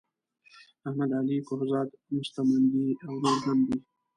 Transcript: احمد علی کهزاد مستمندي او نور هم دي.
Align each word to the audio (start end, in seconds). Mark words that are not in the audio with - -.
احمد 0.87 1.11
علی 1.19 1.37
کهزاد 1.47 1.89
مستمندي 2.17 2.87
او 3.05 3.13
نور 3.23 3.39
هم 3.47 3.59
دي. 3.67 3.77